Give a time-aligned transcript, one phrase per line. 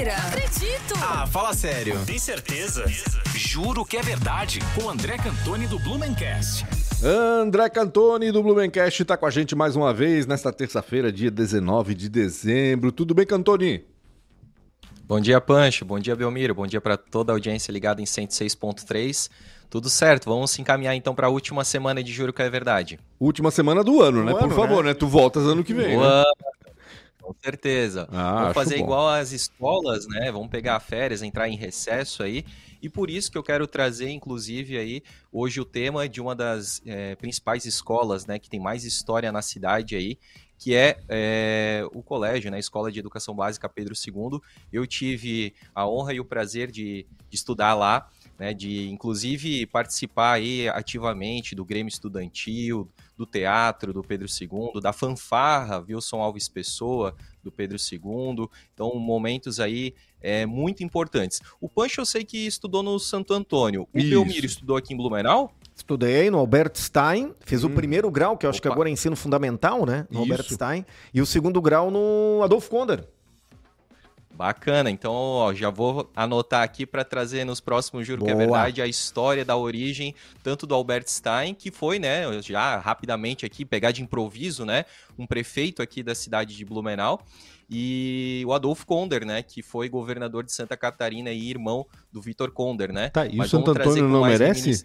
[0.00, 0.16] Mentira!
[0.16, 0.94] Acredito!
[0.96, 2.00] Ah, fala sério.
[2.06, 2.86] Tem certeza?
[3.34, 4.58] Juro que é verdade.
[4.74, 6.64] Com André Cantoni do Blumencast.
[7.04, 11.94] André Cantoni do Blumencast está com a gente mais uma vez nesta terça-feira, dia 19
[11.94, 12.90] de dezembro.
[12.90, 13.84] Tudo bem, Cantoni?
[15.04, 15.84] Bom dia, Pancho.
[15.84, 16.54] Bom dia, Belmiro.
[16.54, 19.28] Bom dia para toda a audiência ligada em 106.3.
[19.68, 22.98] Tudo certo, vamos se encaminhar então para a última semana de Juro que é Verdade.
[23.20, 24.32] Última semana do ano, né?
[24.32, 24.94] Por ano, favor, né?
[24.94, 25.98] Tu voltas ano que vem.
[25.98, 26.24] né?
[27.30, 28.08] Com certeza.
[28.10, 30.32] Ah, fazer igual às escolas, né?
[30.32, 32.44] Vamos pegar férias, entrar em recesso aí.
[32.82, 36.82] E por isso que eu quero trazer, inclusive, aí, hoje o tema de uma das
[36.84, 38.36] eh, principais escolas, né?
[38.36, 40.18] Que tem mais história na cidade aí,
[40.58, 42.56] que é, eh, o colégio, né?
[42.56, 44.40] A Escola de Educação Básica Pedro II.
[44.72, 48.08] Eu tive a honra e o prazer de, de estudar lá,
[48.40, 48.54] né?
[48.54, 55.84] De, inclusive, participar aí ativamente do Grêmio Estudantil, do teatro do Pedro II, da fanfarra
[55.86, 58.48] Wilson Alves Pessoa do Pedro II.
[58.72, 61.42] Então, momentos aí é, muito importantes.
[61.60, 63.86] O Pancho eu sei que estudou no Santo Antônio.
[63.92, 64.08] O Isso.
[64.08, 65.52] Belmiro estudou aqui em Blumenau?
[65.76, 68.74] Estudei no Albert Stein, fiz o primeiro grau, que eu acho que Opa.
[68.74, 70.06] agora é ensino fundamental, né?
[70.10, 70.54] No Albert Isso.
[70.54, 70.86] Stein.
[71.12, 73.06] E o segundo grau no Adolfo Konder.
[74.40, 78.46] Bacana, então ó, já vou anotar aqui para trazer nos próximos Juro que é Boa.
[78.46, 83.66] Verdade a história da origem, tanto do Albert Stein, que foi, né, já rapidamente aqui,
[83.66, 84.86] pegar de improviso, né,
[85.18, 87.20] um prefeito aqui da cidade de Blumenau,
[87.68, 92.50] e o Adolfo Konder, né, que foi governador de Santa Catarina e irmão do Vitor
[92.50, 93.10] Konder, né.
[93.10, 94.44] Tá, e o Santo Antônio não merece?
[94.60, 94.84] reminis-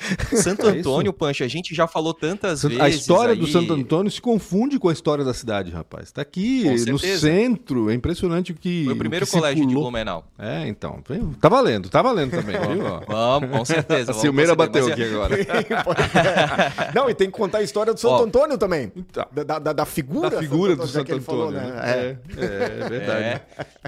[0.36, 0.70] Santo É?
[0.70, 4.20] Antônio, Pancho, a gente já falou tantas vezes A história do aí- Santo Antônio se
[4.20, 6.10] confunde com a história da cidade, rapaz.
[6.10, 7.90] Tá aqui no centro.
[7.90, 8.84] É impressionante o que.
[8.84, 9.84] Foi o primeiro que colégio de circulou.
[9.84, 10.24] Blumenau.
[10.38, 11.02] É, então.
[11.40, 12.84] Tá valendo, tá valendo também, viu?
[13.06, 14.10] Vamos, com certeza.
[14.12, 15.36] A Silmeira bateu Mas, aqui agora.
[16.94, 18.24] Não, e tem que contar a história do Santo Ó.
[18.24, 18.90] Antônio também.
[18.96, 19.26] Então.
[19.32, 21.68] Da, da, da figura, Da figura do Santo ele falou, Antônio.
[21.68, 21.74] né?
[21.74, 21.82] né?
[21.90, 23.22] É, é, é verdade.
[23.22, 23.40] É.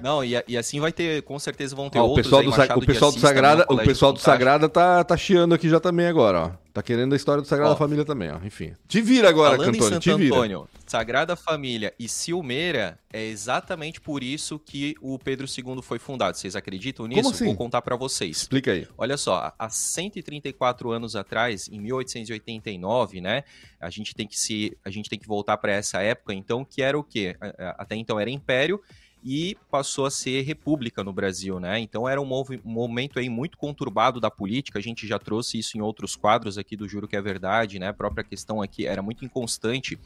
[0.02, 2.46] Não, e, e assim vai ter, com certeza vão ter Ó, o outros pessoal aí,
[2.46, 4.18] do, Machado o de pessoal do Sagrada, o pessoal do.
[4.20, 6.62] Sagrada tá, tá chiando aqui já também agora, ó.
[6.72, 7.76] Tá querendo a história do Sagrada Ó.
[7.76, 8.38] Família também, ó.
[8.42, 8.72] Enfim.
[8.88, 10.34] Te vira agora, Falando Cantone, em te vira.
[10.34, 16.36] Antônio, Sagrada Família e Silmeira, é exatamente por isso que o Pedro II foi fundado.
[16.36, 17.28] Vocês acreditam nisso?
[17.28, 17.44] assim?
[17.44, 18.38] Vou contar pra vocês.
[18.38, 18.88] Explica aí.
[18.96, 23.44] Olha só, há 134 anos atrás, em 1889, né?
[23.78, 26.80] A gente tem que se, a gente tem que voltar para essa época, então, que
[26.80, 27.36] era o quê?
[27.76, 28.80] Até então era império
[29.24, 31.78] e passou a ser república no Brasil, né?
[31.78, 34.78] Então era um, momento aí muito conturbado da política.
[34.78, 37.88] A gente já trouxe isso em outros quadros aqui do Juro que é Verdade, né?
[37.88, 39.98] A própria questão aqui era muito inconstante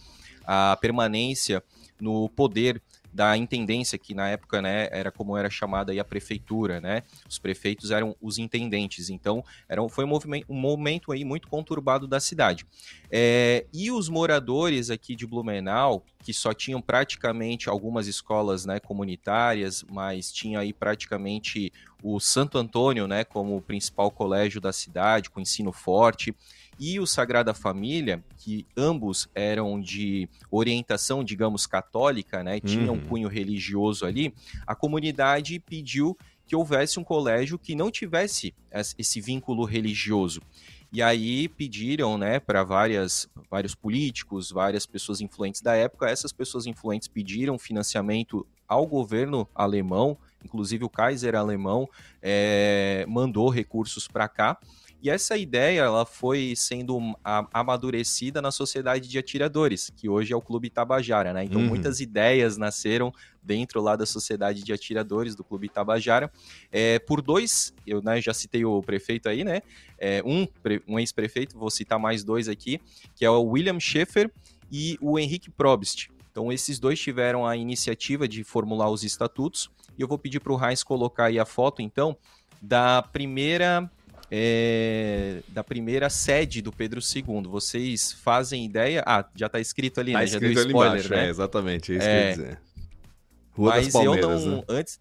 [0.46, 1.62] a permanência
[1.98, 2.80] no poder
[3.16, 7.02] da intendência, que na época, né, era como era chamada aí a prefeitura, né?
[7.26, 12.06] Os prefeitos eram os intendentes, então era, foi um, movimento, um momento aí muito conturbado
[12.06, 12.66] da cidade.
[13.10, 19.82] É, e os moradores aqui de Blumenau, que só tinham praticamente algumas escolas né, comunitárias,
[19.90, 21.72] mas tinha aí praticamente
[22.02, 26.34] o Santo Antônio né, como o principal colégio da cidade, com ensino forte,
[26.78, 33.00] e o Sagrada Família, que ambos eram de orientação, digamos, católica, né, tinha um Uhum.
[33.00, 34.34] cunho religioso ali,
[34.66, 36.16] a comunidade pediu
[36.46, 40.40] que houvesse um colégio que não tivesse es- esse vínculo religioso.
[40.92, 46.66] E aí pediram, né, para várias vários políticos, várias pessoas influentes da época, essas pessoas
[46.66, 51.86] influentes pediram financiamento ao governo alemão, inclusive o Kaiser alemão
[52.22, 54.58] eh, mandou recursos para cá.
[55.06, 56.98] E essa ideia ela foi sendo
[57.52, 61.44] amadurecida na sociedade de atiradores, que hoje é o Clube Tabajara, né?
[61.44, 61.68] Então Uhum.
[61.68, 66.28] muitas ideias nasceram dentro lá da sociedade de atiradores do Clube Tabajara,
[66.72, 69.62] é, por dois, eu né, já citei o prefeito aí, né?
[69.96, 70.44] É, um
[70.88, 72.80] um ex-prefeito, vou citar mais dois aqui,
[73.14, 74.28] que é o William Schaeffer
[74.72, 76.08] e o Henrique Probst.
[76.32, 80.52] Então esses dois tiveram a iniciativa de formular os estatutos, e eu vou pedir para
[80.52, 82.16] o Heinz colocar aí a foto, então,
[82.60, 83.88] da primeira
[84.30, 87.42] é, da primeira sede do Pedro II.
[87.48, 89.02] Vocês fazem ideia?
[89.06, 90.26] Ah, já tá escrito ali, Tá né?
[90.26, 91.26] Já deu escrito ali spoiler, embaixo, né?
[91.26, 92.22] é, exatamente, é isso que É.
[92.22, 92.60] eu ia dizer.
[93.52, 94.64] Rua Mas das Palmeiras, eu não, né?
[94.68, 94.98] antes,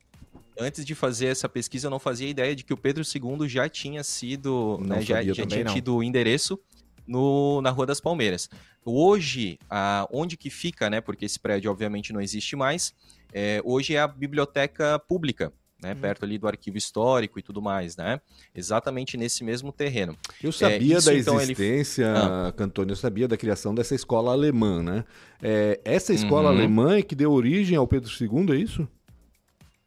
[0.60, 3.68] antes de fazer essa pesquisa, eu não fazia ideia de que o Pedro II já
[3.68, 5.74] tinha sido, né, já, já tinha não.
[5.74, 6.58] tido o endereço
[7.06, 8.50] no, na Rua das Palmeiras.
[8.86, 11.02] Hoje, a, onde que fica, né?
[11.02, 12.94] Porque esse prédio obviamente não existe mais.
[13.34, 15.52] é, hoje é a biblioteca pública.
[15.86, 16.00] Né, Uhum.
[16.00, 18.20] perto ali do arquivo histórico e tudo mais, né?
[18.56, 20.18] Exatamente nesse mesmo terreno.
[20.44, 22.52] Eu sabia isso, da então, ele- existência, Ah.
[22.58, 25.06] Cantônio, eu sabia da criação dessa escola alemã, né?
[25.44, 26.56] É, essa escola Uhum.
[26.58, 28.88] alemã é que deu origem ao Pedro II, é isso?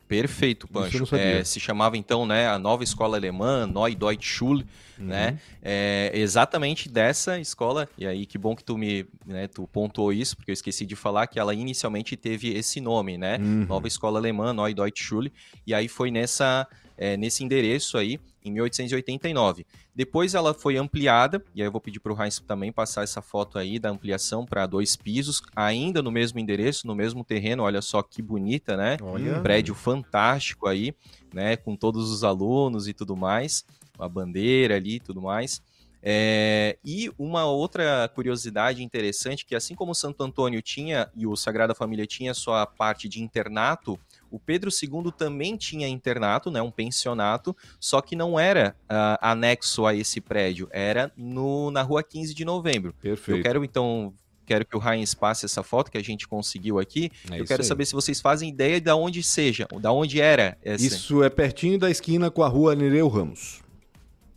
[0.09, 1.05] Perfeito, Pancho.
[1.15, 4.65] É, se chamava então né, a nova escola alemã, Neue Deutsche Schule,
[4.99, 5.07] uhum.
[5.07, 5.39] né?
[5.63, 10.35] É, exatamente dessa escola, e aí que bom que tu me né, tu pontuou isso,
[10.35, 13.37] porque eu esqueci de falar que ela inicialmente teve esse nome, né?
[13.39, 13.67] Uhum.
[13.67, 15.31] Nova Escola Alemã, Neue Deutsche Schule,
[15.67, 16.67] e aí foi nessa
[16.99, 19.65] é, nesse endereço aí, em 1889.
[19.95, 23.23] Depois ela foi ampliada, e aí eu vou pedir para o Heinz também passar essa
[23.23, 27.81] foto aí da ampliação para dois pisos, ainda no mesmo endereço, no mesmo terreno, olha
[27.81, 28.97] só que bonita, né?
[29.00, 29.39] Olha.
[29.39, 30.95] Um prédio fantástico aí,
[31.33, 31.56] né?
[31.56, 33.65] Com todos os alunos e tudo mais,
[33.99, 35.62] a bandeira ali e tudo mais.
[36.00, 41.37] É, e uma outra curiosidade interessante, que assim como o Santo Antônio tinha e o
[41.37, 43.99] Sagrada Família tinha sua parte de internato,
[44.31, 49.87] o Pedro II também tinha internato, né, um pensionato, só que não era uh, anexo
[49.87, 52.95] a esse prédio, era no, na rua 15 de novembro.
[53.01, 53.39] Perfeito.
[53.39, 54.13] Eu quero então
[54.49, 57.11] quero que o Heinz passe essa foto que a gente conseguiu aqui.
[57.31, 57.69] É eu quero aí.
[57.69, 60.87] saber se vocês fazem ideia de onde seja, da onde era essa.
[60.87, 63.61] Isso é pertinho da esquina com a rua Nereu Ramos.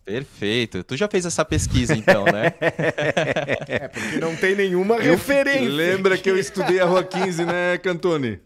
[0.03, 0.83] Perfeito.
[0.83, 2.53] Tu já fez essa pesquisa então, né?
[2.59, 5.69] é, porque não tem nenhuma referência.
[5.69, 8.39] Lembra que eu estudei a Rua 15, né, Cantone?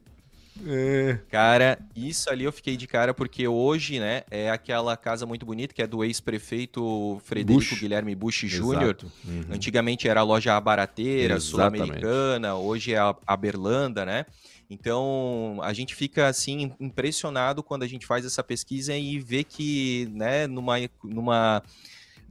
[0.65, 1.19] É.
[1.29, 5.73] Cara, isso ali eu fiquei de cara porque hoje, né, é aquela casa muito bonita
[5.73, 7.79] que é do ex-prefeito Frederico Bush.
[7.79, 8.95] Guilherme Bush Jr.
[9.25, 9.45] Uhum.
[9.51, 14.25] Antigamente era a loja barateira, sul-americana, hoje é a Berlanda, né?
[14.69, 20.09] Então, a gente fica assim impressionado quando a gente faz essa pesquisa e vê que,
[20.11, 21.61] né, numa numa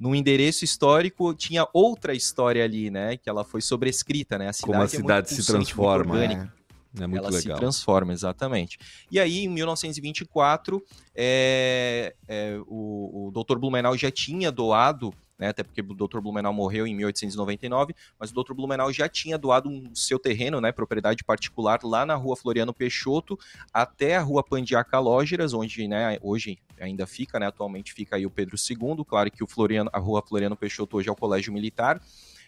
[0.01, 4.49] num endereço histórico tinha outra história ali, né, que ela foi sobrescrita, né?
[4.49, 6.51] A cidade Como a cidade é se transforma?
[6.99, 7.57] É muito ela legal.
[7.57, 8.79] se transforma, exatamente.
[9.11, 10.83] E aí, em 1924,
[11.15, 13.59] é, é, o, o Dr.
[13.59, 16.21] Blumenau já tinha doado né, até porque o Dr.
[16.21, 18.55] Blumenau morreu em 1899, mas o Dr.
[18.55, 23.39] Blumenau já tinha doado um seu terreno, né, propriedade particular, lá na rua Floriano Peixoto,
[23.73, 28.31] até a rua Pandiaca Lógeras, onde né, hoje ainda fica, né, atualmente fica aí o
[28.31, 32.01] Pedro II, claro que o Floriano, a rua Floriano Peixoto hoje é o Colégio Militar,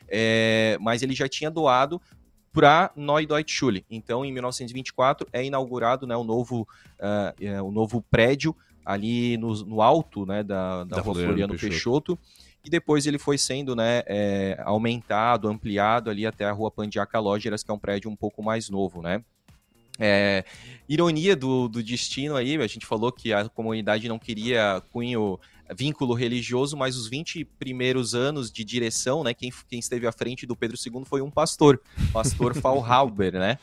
[0.09, 2.01] é, mas ele já tinha doado
[2.57, 3.85] para Neue Deutsche Schule.
[3.91, 6.63] Então, em 1924 é inaugurado né, o, novo,
[6.99, 11.53] uh, é, o novo prédio ali no, no alto né, da, da, da rua Floriano,
[11.53, 12.17] Peixoto.
[12.17, 12.19] Peixoto.
[12.65, 17.63] E depois ele foi sendo né, é, aumentado, ampliado ali até a rua Pandiaca Lógeras,
[17.63, 19.23] que é um prédio um pouco mais novo, né?
[19.99, 20.45] É,
[20.89, 25.39] ironia do, do destino aí, a gente falou que a comunidade não queria cunho
[25.75, 30.47] vínculo religioso, mas os 20 primeiros anos de direção, né, quem, quem esteve à frente
[30.47, 31.81] do Pedro II foi um pastor,
[32.13, 33.59] pastor Faulhauber, né?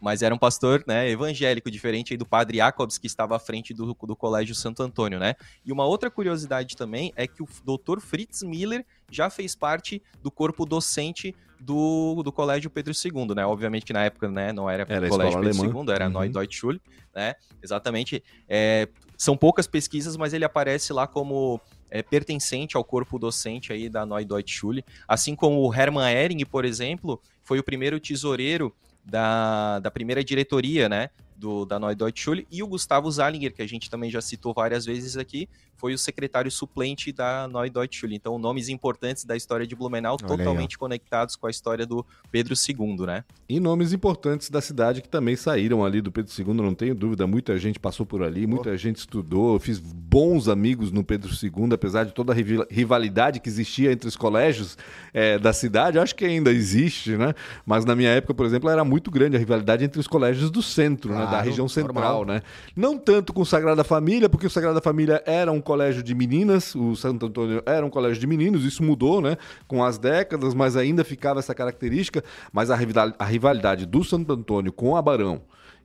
[0.00, 3.96] Mas era um pastor né, evangélico, diferente do padre Jacobs, que estava à frente do,
[4.00, 5.34] do Colégio Santo Antônio, né?
[5.66, 10.30] E uma outra curiosidade também é que o doutor Fritz Miller já fez parte do
[10.30, 13.44] corpo docente do, do Colégio Pedro II, né?
[13.44, 15.84] Obviamente que na época né, não era, era Colégio Pedro alemã.
[15.84, 16.12] II, era uhum.
[16.12, 16.80] Neue Deutsche Schule,
[17.14, 17.34] né?
[17.62, 18.22] Exatamente.
[18.48, 21.60] É, são poucas pesquisas, mas ele aparece lá como
[21.90, 26.44] é, pertencente ao corpo docente aí da Neue Deutsche Schule, assim como o Hermann Ehring,
[26.44, 32.22] por exemplo, foi o primeiro tesoureiro da, da primeira diretoria, né, do, da Neue Deutsche
[32.22, 35.94] Schule, e o Gustavo Zalinger, que a gente também já citou várias vezes aqui, foi
[35.94, 38.16] o secretário suplente da Neue Deutsche Schule.
[38.16, 42.04] Então, nomes importantes da história de Blumenau, Olha totalmente aí, conectados com a história do
[42.32, 43.24] Pedro II, né?
[43.48, 47.26] E nomes importantes da cidade que também saíram ali do Pedro II, não tenho dúvida.
[47.26, 48.76] Muita gente passou por ali, muita oh.
[48.76, 52.36] gente estudou, fiz bons amigos no Pedro II, apesar de toda a
[52.70, 54.76] rivalidade que existia entre os colégios
[55.14, 55.98] é, da cidade.
[55.98, 57.34] Acho que ainda existe, né?
[57.64, 60.62] Mas na minha época, por exemplo, era muito grande a rivalidade entre os colégios do
[60.62, 61.27] centro, né?
[61.30, 62.24] Da região central, normal.
[62.24, 62.42] né?
[62.76, 66.94] Não tanto com Sagrada Família, porque o Sagrada Família era um colégio de meninas, o
[66.96, 71.04] Santo Antônio era um colégio de meninos, isso mudou, né, com as décadas, mas ainda
[71.04, 72.76] ficava essa característica, mas a
[73.24, 75.40] rivalidade do Santo Antônio com a Barão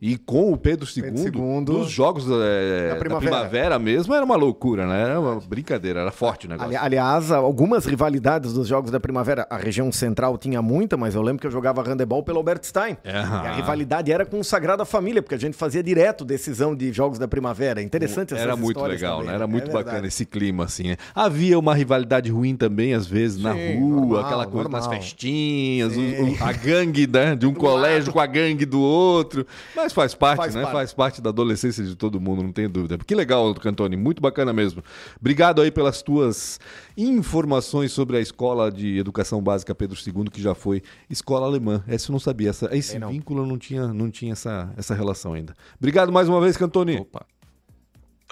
[0.05, 3.10] e com o Pedro II, Pedro dos jogos é, da, primavera.
[3.10, 3.79] da, primavera.
[3.79, 5.01] mesmo, era uma loucura, né?
[5.01, 6.67] Era uma brincadeira, era forte o negócio.
[6.67, 11.22] Ali, aliás, algumas rivalidades dos jogos da primavera, a região central tinha muita, mas eu
[11.22, 12.98] lembro que eu jogava handebol pelo Albert Stein.
[13.01, 13.17] É.
[13.17, 17.17] a rivalidade era com o Sagrada Família, porque a gente fazia direto decisão de jogos
[17.17, 17.81] da primavera.
[17.81, 19.36] Interessante Era muito legal, também, né?
[19.36, 20.83] Era muito é bacana esse clima, assim.
[20.83, 20.98] Né?
[21.15, 24.81] Havia uma rivalidade ruim também, às vezes, Sim, na rua, normal, aquela coisa normal.
[24.81, 29.48] nas festinhas, o, o, a gangue né, de um colégio com a gangue do outro.
[29.74, 30.62] Mas faz parte, faz né?
[30.62, 30.73] Parte.
[30.73, 32.97] Faz parte da adolescência de todo mundo, não tem dúvida.
[32.97, 34.83] Que legal, Cantoni, muito bacana mesmo.
[35.19, 36.59] Obrigado aí pelas tuas
[36.97, 41.83] informações sobre a escola de educação básica Pedro II, que já foi escola alemã.
[41.88, 43.09] Essa eu não sabia, essa, esse não.
[43.09, 45.53] vínculo não tinha, não tinha essa, essa relação ainda.
[45.77, 46.97] Obrigado mais uma vez, Cantoni.
[46.97, 47.25] Opa.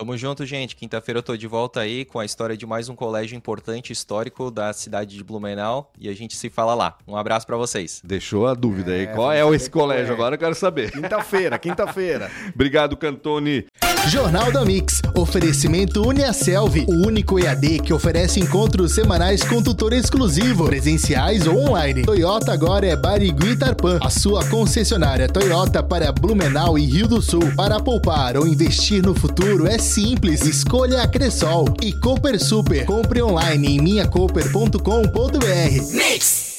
[0.01, 0.75] Tamo junto, gente.
[0.75, 4.50] Quinta-feira eu tô de volta aí com a história de mais um colégio importante histórico
[4.50, 6.98] da cidade de Blumenau e a gente se fala lá.
[7.08, 8.01] Um abraço para vocês.
[8.03, 9.08] Deixou a dúvida é, aí.
[9.13, 10.10] Qual é esse colégio?
[10.10, 10.15] É.
[10.15, 10.89] Agora eu quero saber.
[10.89, 12.31] Quinta-feira, quinta-feira.
[12.55, 13.67] Obrigado, Cantone.
[14.10, 15.01] Jornal da Mix.
[15.15, 22.03] Oferecimento Uniaselv, o único EAD que oferece encontros semanais com tutor exclusivo, presenciais ou online.
[22.03, 27.51] Toyota agora é Barigui Tarpan, a sua concessionária Toyota para Blumenau e Rio do Sul.
[27.55, 30.46] Para poupar ou investir no futuro é simples.
[30.46, 32.86] Escolha a Cressol e Cooper Super.
[32.86, 35.93] Compre online em minhacooper.com.br.
[35.93, 36.50] Mix!